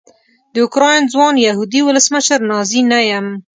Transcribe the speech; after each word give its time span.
د 0.53 0.55
اوکراین 0.65 1.03
ځوان 1.13 1.35
یهودي 1.47 1.81
ولسمشر 1.83 2.39
نازي 2.49 2.81
نه 2.91 2.99
یم. 3.09 3.27